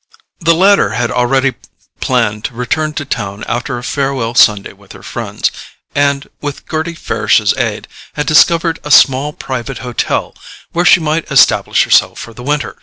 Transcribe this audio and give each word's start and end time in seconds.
The 0.39 0.55
latter 0.55 0.93
had 0.97 1.11
already 1.11 1.53
planned 1.99 2.43
to 2.45 2.55
return 2.55 2.93
to 2.93 3.05
town 3.05 3.43
after 3.47 3.77
a 3.77 3.83
farewell 3.83 4.33
Sunday 4.33 4.73
with 4.73 4.93
her 4.93 5.03
friends; 5.03 5.51
and, 5.93 6.27
with 6.41 6.65
Gerty 6.67 6.95
Farish's 6.95 7.55
aid, 7.55 7.87
had 8.13 8.25
discovered 8.25 8.79
a 8.83 8.89
small 8.89 9.31
private 9.31 9.77
hotel 9.85 10.33
where 10.71 10.85
she 10.85 10.99
might 10.99 11.31
establish 11.31 11.83
herself 11.83 12.17
for 12.17 12.33
the 12.33 12.41
winter. 12.41 12.77